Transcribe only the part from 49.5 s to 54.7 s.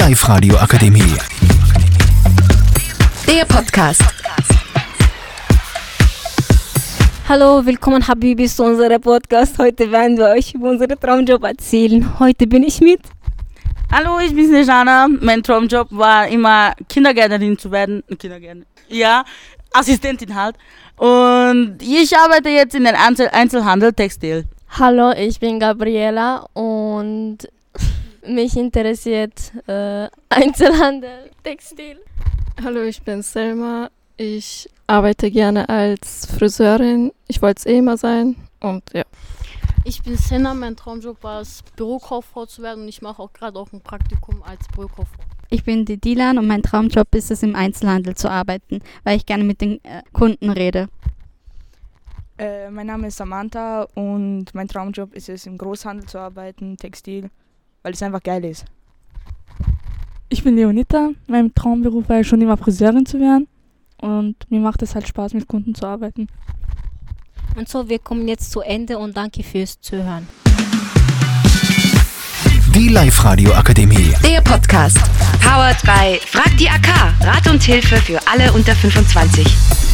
den äh, Kunden rede. Äh, mein Name ist Samantha und mein